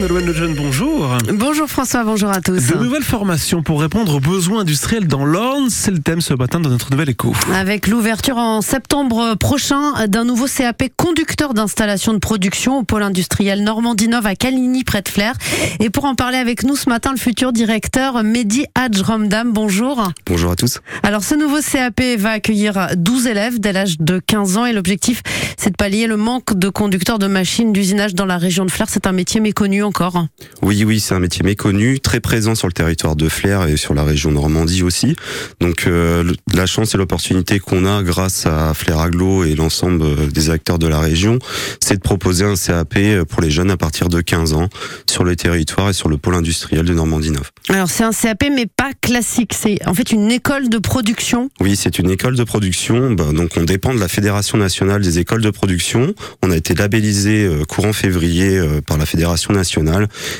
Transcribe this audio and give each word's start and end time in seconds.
Lejeune, 0.00 0.54
bonjour. 0.54 1.18
Bonjour 1.32 1.68
François, 1.68 2.04
bonjour 2.04 2.30
à 2.30 2.40
tous. 2.40 2.68
De 2.68 2.78
nouvelles 2.78 3.02
formations 3.02 3.64
pour 3.64 3.80
répondre 3.80 4.14
aux 4.14 4.20
besoins 4.20 4.60
industriels 4.60 5.08
dans 5.08 5.24
l'Orne, 5.24 5.70
c'est 5.70 5.90
le 5.90 5.98
thème 5.98 6.20
ce 6.20 6.34
matin 6.34 6.60
de 6.60 6.68
notre 6.68 6.92
nouvel 6.92 7.10
écho. 7.10 7.34
Avec 7.52 7.88
l'ouverture 7.88 8.36
en 8.36 8.60
septembre 8.60 9.34
prochain 9.34 10.06
d'un 10.06 10.24
nouveau 10.24 10.46
CAP 10.46 10.84
conducteur 10.96 11.52
d'installation 11.52 12.12
de 12.12 12.18
production 12.18 12.78
au 12.78 12.84
pôle 12.84 13.02
industriel 13.02 13.64
Normandinov 13.64 14.24
à 14.24 14.36
Caligny 14.36 14.84
près 14.84 15.02
de 15.02 15.08
Flers. 15.08 15.34
Et 15.80 15.90
pour 15.90 16.04
en 16.04 16.14
parler 16.14 16.38
avec 16.38 16.62
nous 16.62 16.76
ce 16.76 16.88
matin, 16.88 17.10
le 17.10 17.18
futur 17.18 17.52
directeur 17.52 18.22
Mehdi 18.22 18.66
Hadj-Romdam, 18.76 19.50
bonjour. 19.50 20.12
Bonjour 20.26 20.52
à 20.52 20.54
tous. 20.54 20.78
Alors 21.02 21.24
ce 21.24 21.34
nouveau 21.34 21.58
CAP 21.60 22.00
va 22.18 22.30
accueillir 22.30 22.90
12 22.96 23.26
élèves 23.26 23.58
dès 23.58 23.72
l'âge 23.72 23.98
de 23.98 24.20
15 24.24 24.58
ans 24.58 24.64
et 24.64 24.72
l'objectif 24.72 25.24
c'est 25.56 25.70
de 25.70 25.76
pallier 25.76 26.06
le 26.06 26.16
manque 26.16 26.56
de 26.56 26.68
conducteurs 26.68 27.18
de 27.18 27.26
machines 27.26 27.72
d'usinage 27.72 28.14
dans 28.14 28.26
la 28.26 28.38
région 28.38 28.64
de 28.64 28.70
Flers. 28.70 28.88
C'est 28.88 29.08
un 29.08 29.12
métier 29.12 29.40
méconnu 29.40 29.82
encore. 29.88 30.26
Oui, 30.62 30.84
oui, 30.84 31.00
c'est 31.00 31.14
un 31.14 31.18
métier 31.18 31.42
méconnu, 31.42 31.98
très 31.98 32.20
présent 32.20 32.54
sur 32.54 32.68
le 32.68 32.72
territoire 32.74 33.16
de 33.16 33.28
Flers 33.28 33.66
et 33.66 33.78
sur 33.78 33.94
la 33.94 34.04
région 34.04 34.30
Normandie 34.30 34.82
aussi. 34.82 35.16
Donc 35.60 35.86
euh, 35.86 36.30
la 36.52 36.66
chance 36.66 36.94
et 36.94 36.98
l'opportunité 36.98 37.58
qu'on 37.58 37.86
a 37.86 38.02
grâce 38.02 38.44
à 38.44 38.74
Flers 38.74 39.00
Aglo 39.00 39.44
et 39.44 39.54
l'ensemble 39.54 40.02
euh, 40.02 40.26
des 40.26 40.50
acteurs 40.50 40.78
de 40.78 40.86
la 40.86 41.00
région, 41.00 41.38
c'est 41.80 41.96
de 41.96 42.00
proposer 42.00 42.44
un 42.44 42.54
CAP 42.54 42.98
pour 43.28 43.40
les 43.40 43.50
jeunes 43.50 43.70
à 43.70 43.78
partir 43.78 44.08
de 44.08 44.20
15 44.20 44.52
ans 44.52 44.68
sur 45.08 45.24
le 45.24 45.36
territoire 45.36 45.88
et 45.88 45.94
sur 45.94 46.10
le 46.10 46.18
pôle 46.18 46.34
industriel 46.34 46.84
de 46.84 46.92
Normandie 46.92 47.30
9. 47.30 47.50
Alors 47.70 47.88
c'est 47.88 48.04
un 48.04 48.12
CAP 48.12 48.44
mais 48.54 48.66
pas 48.66 48.92
classique, 49.00 49.54
c'est 49.54 49.78
en 49.86 49.94
fait 49.94 50.12
une 50.12 50.30
école 50.30 50.68
de 50.68 50.78
production. 50.78 51.48
Oui, 51.60 51.76
c'est 51.76 51.98
une 51.98 52.10
école 52.10 52.36
de 52.36 52.44
production. 52.44 53.12
Bah, 53.12 53.32
donc 53.32 53.52
on 53.56 53.64
dépend 53.64 53.94
de 53.94 54.00
la 54.00 54.08
Fédération 54.08 54.58
nationale 54.58 55.00
des 55.00 55.18
écoles 55.18 55.42
de 55.42 55.50
production. 55.50 56.14
On 56.42 56.50
a 56.50 56.56
été 56.56 56.74
labellisé 56.74 57.46
euh, 57.46 57.64
courant 57.64 57.94
février 57.94 58.60
par 58.86 58.98
la 58.98 59.06
Fédération 59.06 59.54
nationale 59.54 59.77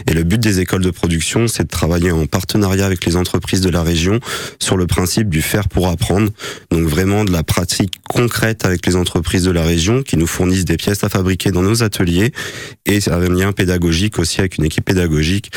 et 0.07 0.15
le 0.15 0.25
but 0.25 0.41
des 0.41 0.61
écoles 0.61 0.83
de 0.83 0.91
production, 0.91 1.49
c'est 1.49 1.65
de 1.65 1.69
travailler 1.69 2.11
en 2.11 2.27
partenariat 2.27 2.87
avec 2.87 3.05
les 3.05 3.17
entreprises 3.17 3.61
de 3.61 3.71
la 3.71 3.83
région 3.83 4.21
sur 4.59 4.77
le 4.77 4.87
principe 4.87 5.29
du 5.29 5.43
faire 5.43 5.69
pour 5.69 5.89
apprendre. 5.89 6.31
Donc 6.71 6.87
vraiment 6.87 7.25
de 7.25 7.33
la 7.33 7.43
pratique 7.43 7.95
concrète 8.09 8.65
avec 8.65 8.87
les 8.87 8.97
entreprises 8.97 9.45
de 9.45 9.51
la 9.51 9.63
région 9.63 10.03
qui 10.03 10.17
nous 10.17 10.27
fournissent 10.27 10.65
des 10.65 10.77
pièces 10.77 11.05
à 11.05 11.09
fabriquer 11.09 11.51
dans 11.51 11.63
nos 11.63 11.83
ateliers 11.83 12.33
et 12.87 12.99
un 13.11 13.21
lien 13.21 13.53
pédagogique 13.53 14.19
aussi 14.19 14.41
avec 14.41 14.59
une 14.59 14.65
équipe 14.65 14.85
pédagogique 14.85 15.51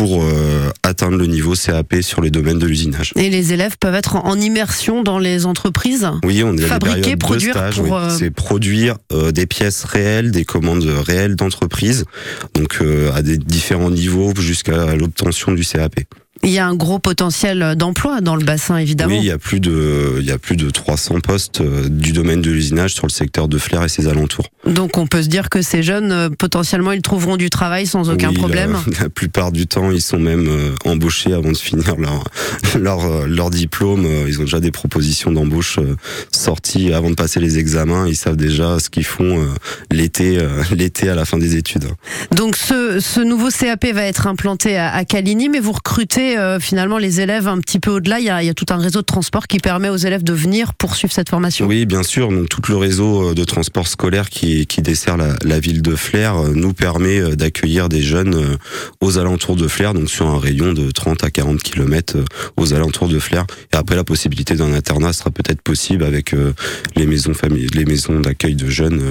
pour 0.00 0.22
euh, 0.22 0.70
atteindre 0.82 1.18
le 1.18 1.26
niveau 1.26 1.52
CAP 1.52 1.96
sur 2.00 2.22
les 2.22 2.30
domaines 2.30 2.58
de 2.58 2.66
l'usinage. 2.66 3.12
Et 3.16 3.28
les 3.28 3.52
élèves 3.52 3.76
peuvent 3.78 3.94
être 3.94 4.16
en 4.16 4.40
immersion 4.40 5.02
dans 5.02 5.18
les 5.18 5.44
entreprises 5.44 6.08
Oui, 6.24 6.42
on 6.42 6.56
est 6.56 6.62
fabriquer, 6.62 7.16
produire 7.16 7.54
euh... 7.58 8.08
c'est 8.08 8.30
produire 8.30 8.96
euh, 9.12 9.30
des 9.30 9.44
pièces 9.44 9.84
réelles, 9.84 10.30
des 10.30 10.46
commandes 10.46 10.84
réelles 10.84 11.36
d'entreprise, 11.36 12.06
donc 12.54 12.82
à 13.14 13.20
des 13.20 13.36
différents 13.36 13.90
niveaux 13.90 14.32
jusqu'à 14.38 14.96
l'obtention 14.96 15.52
du 15.52 15.66
CAP. 15.66 16.00
Il 16.42 16.50
y 16.50 16.58
a 16.58 16.66
un 16.66 16.74
gros 16.74 16.98
potentiel 16.98 17.74
d'emploi 17.76 18.22
dans 18.22 18.36
le 18.36 18.44
bassin, 18.44 18.78
évidemment. 18.78 19.12
Oui, 19.12 19.20
il 19.20 19.26
y 19.26 19.30
a 19.30 19.36
plus 19.36 19.60
de, 19.60 20.16
il 20.18 20.24
y 20.24 20.30
a 20.30 20.38
plus 20.38 20.56
de 20.56 20.70
300 20.70 21.20
postes 21.20 21.60
du 21.60 22.12
domaine 22.12 22.40
de 22.40 22.50
l'usinage 22.50 22.94
sur 22.94 23.06
le 23.06 23.12
secteur 23.12 23.48
de 23.48 23.58
Flers 23.58 23.84
et 23.84 23.90
ses 23.90 24.08
alentours. 24.08 24.48
Donc 24.70 24.96
on 24.98 25.06
peut 25.06 25.22
se 25.22 25.28
dire 25.28 25.50
que 25.50 25.62
ces 25.62 25.82
jeunes, 25.82 26.12
euh, 26.12 26.28
potentiellement, 26.30 26.92
ils 26.92 27.02
trouveront 27.02 27.36
du 27.36 27.50
travail 27.50 27.86
sans 27.86 28.08
aucun 28.10 28.30
oui, 28.30 28.36
problème. 28.36 28.76
La, 28.92 28.98
la, 29.02 29.08
plupart 29.10 29.52
du 29.52 29.66
temps, 29.66 29.90
ils 29.90 30.00
sont 30.00 30.18
même 30.18 30.48
euh, 30.48 30.74
embauchés 30.84 31.32
avant 31.32 31.52
de 31.52 31.56
finir 31.56 31.96
leur, 31.96 32.24
leur, 32.78 33.26
leur 33.26 33.50
diplôme. 33.50 34.06
Ils 34.26 34.40
ont 34.40 34.44
déjà 34.44 34.60
des 34.60 34.70
propositions 34.70 35.32
d'embauche 35.32 35.78
sorties 36.30 36.92
avant 36.92 37.10
de 37.10 37.14
passer 37.14 37.40
les 37.40 37.58
examens. 37.58 38.06
Ils 38.06 38.16
savent 38.16 38.36
déjà 38.36 38.78
ce 38.78 38.90
qu'ils 38.90 39.04
font 39.04 39.46
l'été, 39.90 40.38
l'été 40.76 41.08
à 41.08 41.14
la 41.14 41.24
fin 41.24 41.38
des 41.38 41.56
études. 41.56 41.86
Donc 42.34 42.56
ce, 42.56 43.00
ce 43.00 43.20
nouveau 43.20 43.48
CAP 43.50 43.86
va 43.86 44.04
être 44.04 44.26
implanté 44.26 44.76
à, 44.76 44.92
à 44.92 45.04
Caligny, 45.04 45.48
mais 45.48 45.60
vous 45.60 45.72
recrutez 45.72 46.38
euh, 46.38 46.60
finalement 46.60 46.98
les 46.98 47.20
élèves 47.20 47.48
un 47.48 47.58
petit 47.58 47.80
peu 47.80 47.90
au-delà. 47.90 48.20
Il 48.20 48.26
y, 48.26 48.30
a, 48.30 48.42
il 48.42 48.46
y, 48.46 48.50
a, 48.50 48.54
tout 48.54 48.66
un 48.70 48.76
réseau 48.76 49.00
de 49.00 49.06
transport 49.06 49.46
qui 49.46 49.58
permet 49.58 49.88
aux 49.88 49.96
élèves 49.96 50.22
de 50.22 50.32
venir 50.32 50.74
poursuivre 50.74 51.12
cette 51.12 51.28
formation. 51.28 51.66
Oui, 51.66 51.86
bien 51.86 52.02
sûr. 52.02 52.28
Donc 52.28 52.48
tout 52.48 52.62
le 52.68 52.76
réseau 52.76 53.34
de 53.34 53.44
transport 53.44 53.88
scolaire 53.88 54.30
qui, 54.30 54.59
qui 54.66 54.82
dessert 54.82 55.16
la, 55.16 55.60
ville 55.60 55.82
de 55.82 55.94
Flers 55.94 56.42
nous 56.54 56.72
permet 56.72 57.36
d'accueillir 57.36 57.88
des 57.88 58.02
jeunes 58.02 58.56
aux 59.00 59.18
alentours 59.18 59.56
de 59.56 59.68
Flers, 59.68 59.94
donc 59.94 60.08
sur 60.08 60.26
un 60.26 60.38
rayon 60.38 60.72
de 60.72 60.90
30 60.90 61.24
à 61.24 61.30
40 61.30 61.62
km 61.62 62.16
aux 62.56 62.72
alentours 62.72 63.08
de 63.08 63.18
Flers. 63.18 63.46
Et 63.72 63.76
après, 63.76 63.96
la 63.96 64.04
possibilité 64.04 64.54
d'un 64.54 64.72
internat 64.72 65.12
sera 65.12 65.30
peut-être 65.30 65.62
possible 65.62 66.04
avec 66.04 66.34
les 66.96 67.06
maisons 67.06 67.32
les 67.74 67.84
maisons 67.84 68.20
d'accueil 68.20 68.54
de 68.54 68.68
jeunes 68.68 69.02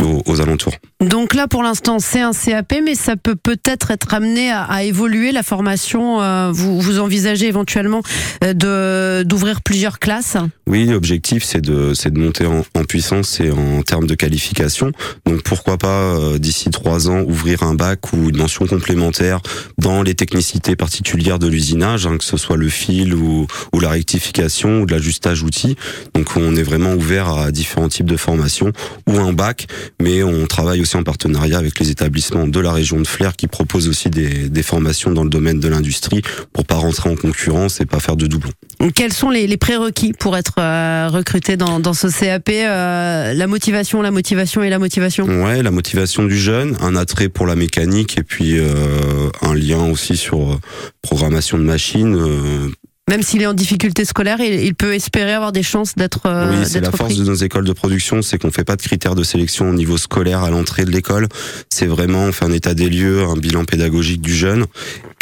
aux, 0.00 0.22
aux 0.26 0.40
alentours. 0.40 0.74
Donc 1.00 1.34
là, 1.34 1.48
pour 1.48 1.62
l'instant, 1.62 1.98
c'est 1.98 2.20
un 2.20 2.32
CAP, 2.32 2.74
mais 2.84 2.94
ça 2.94 3.16
peut 3.16 3.36
peut-être 3.36 3.90
être 3.90 4.14
amené 4.14 4.50
à, 4.50 4.62
à 4.62 4.82
évoluer 4.82 5.32
la 5.32 5.42
formation. 5.42 6.22
Euh, 6.22 6.50
vous, 6.52 6.80
vous, 6.80 6.98
envisagez 6.98 7.46
éventuellement 7.46 8.02
de 8.40 9.22
d'ouvrir 9.24 9.62
plusieurs 9.62 9.98
classes? 9.98 10.36
Oui, 10.66 10.86
l'objectif 10.86 11.44
c'est 11.44 11.60
de 11.60 11.92
c'est 11.94 12.12
de 12.12 12.18
monter 12.18 12.46
en, 12.46 12.64
en, 12.74 12.84
puissance 12.84 13.40
et 13.40 13.50
en 13.50 13.82
termes 13.82 14.06
de 14.06 14.14
qualification. 14.14 14.92
Donc 15.26 15.42
pourquoi 15.42 15.78
pas 15.78 15.88
euh, 15.88 16.38
d'ici 16.38 16.70
trois 16.70 17.08
ans 17.08 17.20
ouvrir 17.20 17.62
un 17.62 17.74
bac 17.74 18.12
ou 18.12 18.28
une 18.28 18.36
mention 18.36 18.66
complémentaire 18.66 19.40
dans 19.78 20.02
les 20.02 20.14
technicités 20.14 20.76
particulières 20.76 21.38
de 21.38 21.48
l'usinage, 21.48 22.06
hein, 22.06 22.18
que 22.18 22.24
ce 22.24 22.36
soit 22.36 22.56
le 22.56 22.68
fil 22.68 23.14
ou, 23.14 23.46
ou 23.72 23.80
la 23.80 23.90
rectification 23.90 24.82
ou 24.82 24.86
de 24.86 24.92
l'ajustage 24.92 25.42
outils. 25.42 25.76
Donc 26.14 26.36
on 26.36 26.54
est 26.54 26.62
vraiment 26.62 26.94
ouvert 26.94 27.28
à 27.28 27.50
différents 27.50 27.88
types 27.88 28.10
de 28.10 28.16
formations 28.16 28.72
ou 29.08 29.18
un 29.18 29.32
bac, 29.32 29.66
mais 30.00 30.22
on 30.22 30.46
travaille 30.46 30.80
aussi 30.80 30.96
en 30.96 31.02
partenariat 31.02 31.58
avec 31.58 31.78
les 31.78 31.90
établissements 31.90 32.46
de 32.46 32.60
la 32.60 32.72
région 32.72 33.00
de 33.00 33.06
Flers 33.06 33.36
qui 33.36 33.46
proposent 33.46 33.88
aussi 33.88 34.10
des, 34.10 34.48
des 34.48 34.62
formations 34.62 35.10
dans 35.10 35.24
le 35.24 35.30
domaine 35.30 35.60
de 35.60 35.68
l'industrie 35.68 36.22
pour 36.52 36.64
pas 36.64 36.76
rentrer 36.76 37.10
en 37.10 37.16
concurrence 37.16 37.80
et 37.80 37.86
pas 37.86 38.00
faire 38.00 38.16
de 38.16 38.26
doublons. 38.26 38.52
Quels 38.94 39.12
sont 39.12 39.30
les, 39.30 39.46
les 39.46 39.56
prérequis 39.56 40.12
pour 40.12 40.36
être 40.36 40.54
euh, 40.58 41.08
recruté 41.08 41.56
dans, 41.56 41.78
dans, 41.78 41.94
ce 41.94 42.08
CAP 42.08 42.48
euh, 42.48 43.32
La 43.32 43.46
motivation, 43.46 44.02
la 44.02 44.10
motivation 44.10 44.62
et 44.62 44.70
la 44.70 44.78
motivation? 44.78 45.24
Ouais, 45.26 45.62
la 45.62 45.70
motivation 45.70 46.24
du 46.24 46.36
jeune, 46.36 46.76
un 46.80 46.96
attrait 46.96 47.28
pour 47.28 47.46
la 47.46 47.54
mécanique 47.54 48.18
et 48.18 48.22
puis 48.22 48.58
euh, 48.58 49.30
un 49.40 49.54
lien 49.54 49.84
aussi 49.88 50.16
sur 50.16 50.58
programmation 51.02 51.58
de 51.58 51.64
machines 51.64 52.16
euh, 52.16 52.68
même 53.10 53.22
s'il 53.22 53.42
est 53.42 53.46
en 53.46 53.54
difficulté 53.54 54.04
scolaire, 54.04 54.40
il, 54.40 54.60
il, 54.64 54.74
peut 54.74 54.94
espérer 54.94 55.32
avoir 55.32 55.52
des 55.52 55.62
chances 55.62 55.96
d'être. 55.96 56.26
Euh, 56.26 56.60
oui, 56.60 56.66
c'est 56.66 56.80
la 56.80 56.92
force 56.92 57.16
de 57.16 57.24
nos 57.24 57.34
écoles 57.34 57.64
de 57.64 57.72
production, 57.72 58.22
c'est 58.22 58.38
qu'on 58.38 58.50
fait 58.52 58.64
pas 58.64 58.76
de 58.76 58.82
critères 58.82 59.14
de 59.14 59.24
sélection 59.24 59.68
au 59.70 59.72
niveau 59.72 59.98
scolaire 59.98 60.42
à 60.42 60.50
l'entrée 60.50 60.84
de 60.84 60.90
l'école. 60.90 61.28
C'est 61.68 61.86
vraiment 61.86 62.24
on 62.24 62.32
fait 62.32 62.44
un 62.44 62.52
état 62.52 62.74
des 62.74 62.88
lieux, 62.88 63.24
un 63.24 63.36
bilan 63.36 63.64
pédagogique 63.64 64.20
du 64.20 64.34
jeune. 64.34 64.66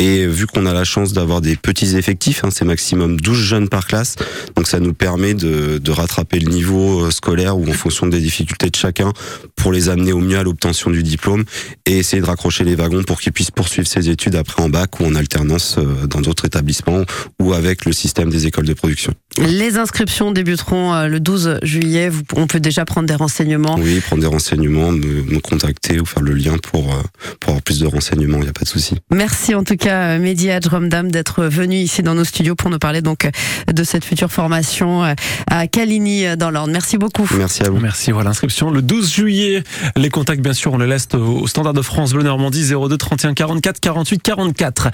Et 0.01 0.27
vu 0.27 0.47
qu'on 0.47 0.65
a 0.65 0.73
la 0.73 0.85
chance 0.85 1.13
d'avoir 1.13 1.43
des 1.43 1.57
petits 1.57 1.95
effectifs, 1.95 2.43
hein, 2.43 2.49
c'est 2.51 2.65
maximum 2.65 3.21
12 3.21 3.39
jeunes 3.39 3.69
par 3.69 3.87
classe, 3.87 4.17
donc 4.57 4.67
ça 4.67 4.81
nous 4.81 4.95
permet 4.95 5.35
de, 5.35 5.77
de 5.77 5.91
rattraper 5.91 6.39
le 6.39 6.51
niveau 6.51 7.11
scolaire 7.11 7.59
ou 7.59 7.69
en 7.69 7.75
fonction 7.75 8.07
des 8.07 8.19
difficultés 8.19 8.71
de 8.71 8.77
chacun 8.77 9.13
pour 9.57 9.73
les 9.73 9.91
amener 9.91 10.13
au 10.13 10.21
mieux 10.21 10.39
à 10.39 10.43
l'obtention 10.43 10.91
du 10.91 11.03
diplôme 11.03 11.45
et 11.85 11.99
essayer 11.99 12.23
de 12.23 12.27
raccrocher 12.27 12.65
les 12.65 12.77
wagons 12.77 13.03
pour 13.03 13.21
qu'ils 13.21 13.33
puissent 13.33 13.51
poursuivre 13.51 13.87
ses 13.87 14.09
études 14.09 14.37
après 14.37 14.63
en 14.63 14.71
bac 14.71 15.01
ou 15.01 15.05
en 15.05 15.15
alternance 15.15 15.77
dans 16.09 16.23
d'autres 16.23 16.47
établissements 16.47 17.03
ou 17.39 17.53
avec 17.53 17.85
le 17.85 17.93
système 17.93 18.31
des 18.31 18.47
écoles 18.47 18.67
de 18.67 18.73
production. 18.73 19.13
Les 19.37 19.77
inscriptions 19.77 20.33
débuteront 20.33 21.07
le 21.09 21.21
12 21.21 21.59
juillet. 21.63 22.11
On 22.37 22.47
peut 22.47 22.61
déjà 22.61 22.87
prendre 22.87 23.07
des 23.07 23.15
renseignements. 23.15 23.77
Oui, 23.79 24.01
prendre 24.01 24.23
des 24.23 24.29
renseignements, 24.29 24.93
me, 24.93 25.23
me 25.25 25.41
contacter 25.41 26.01
ou 26.01 26.07
faire 26.07 26.23
le 26.23 26.33
lien 26.33 26.57
pour, 26.57 26.87
pour 27.39 27.51
avoir 27.51 27.63
plus 27.63 27.81
de 27.81 27.87
renseignements. 27.87 28.39
Il 28.39 28.45
n'y 28.45 28.49
a 28.49 28.55
pas 28.55 28.65
de 28.65 28.71
souci. 28.71 28.97
Merci 29.11 29.55
en 29.55 29.63
tout 29.63 29.77
cas, 29.77 29.90
Mehdi 29.91 30.51
Hadj-Romdam, 30.51 31.11
d'être 31.11 31.45
venu 31.45 31.77
ici 31.77 32.03
dans 32.03 32.15
nos 32.15 32.25
studios 32.25 32.55
pour 32.55 32.71
nous 32.71 32.79
parler 32.79 33.03
donc 33.03 33.29
de 33.73 33.85
cette 33.85 34.05
future 34.05 34.31
formation 34.31 35.03
à 35.51 35.67
Caligny 35.67 36.37
dans 36.37 36.51
l'Orne. 36.51 36.73
Merci 36.73 36.99
beaucoup. 36.99 37.29
Merci 37.37 37.63
à 37.63 37.71
vous. 37.71 37.79
Merci. 37.79 38.13
Voilà 38.13 38.31
l'inscription 38.31 38.71
le 38.71 38.83
12 38.83 39.13
juillet. 39.13 39.63
Les 39.97 40.09
contacts, 40.09 40.41
bien 40.41 40.53
sûr, 40.53 40.73
on 40.73 40.79
les 40.79 40.87
laisse 40.87 41.09
au 41.15 41.47
standard 41.47 41.73
de 41.73 41.83
France 41.83 42.13
Bleu 42.13 42.23
Normandie 42.23 42.65
02 42.69 42.97
31 42.97 43.35
44 43.35 43.81
48 43.81 44.23
44. 44.23 44.91